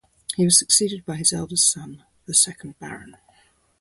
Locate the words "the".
2.25-2.33